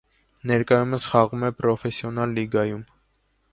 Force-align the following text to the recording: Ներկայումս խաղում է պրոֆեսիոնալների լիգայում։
Ներկայումս 0.51 1.05
խաղում 1.11 1.45
է 1.51 1.53
պրոֆեսիոնալների 1.61 2.41
լիգայում։ 2.43 2.85